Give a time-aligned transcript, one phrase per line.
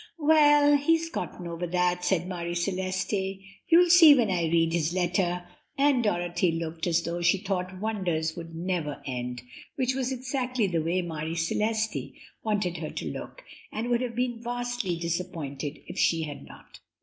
[0.17, 5.43] "Well, he's gotten over that," said Marie Celeste; "you'll see when I read his letter."
[5.77, 9.43] And Dorothy looked as though she thought wonders would never end,
[9.75, 14.41] which was exactly the way Marie Celeste wanted her to look, and would have been
[14.41, 16.79] vastly disappointed if she had not.